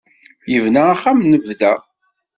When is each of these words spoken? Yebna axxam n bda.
Yebna 0.51 0.81
axxam 0.91 1.19
n 1.21 1.33
bda. 1.45 1.73